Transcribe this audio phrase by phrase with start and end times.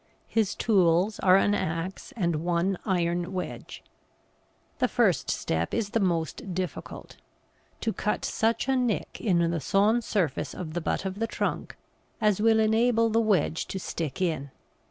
[0.27, 3.83] His tools are an axe and one iron wedge.
[4.79, 7.17] The first step is the most difficult
[7.81, 11.77] to cut such a nick in the sawn surface of the butt of the trunk
[12.19, 14.49] as will enable the wedge to stick in.